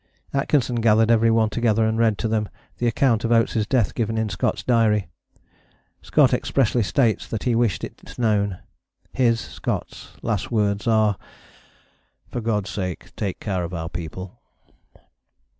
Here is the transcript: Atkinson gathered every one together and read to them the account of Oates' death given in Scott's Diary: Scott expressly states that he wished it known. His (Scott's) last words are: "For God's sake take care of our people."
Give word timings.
Atkinson 0.33 0.77
gathered 0.77 1.11
every 1.11 1.29
one 1.29 1.51
together 1.51 1.85
and 1.85 1.95
read 1.99 2.17
to 2.17 2.27
them 2.27 2.49
the 2.79 2.87
account 2.87 3.23
of 3.23 3.31
Oates' 3.31 3.67
death 3.67 3.93
given 3.93 4.17
in 4.17 4.29
Scott's 4.29 4.63
Diary: 4.63 5.09
Scott 6.01 6.33
expressly 6.33 6.81
states 6.81 7.27
that 7.27 7.43
he 7.43 7.53
wished 7.53 7.83
it 7.83 8.17
known. 8.17 8.57
His 9.13 9.39
(Scott's) 9.39 10.13
last 10.23 10.49
words 10.49 10.87
are: 10.87 11.17
"For 12.31 12.41
God's 12.41 12.71
sake 12.71 13.15
take 13.15 13.39
care 13.39 13.63
of 13.63 13.75
our 13.75 13.89
people." 13.89 14.41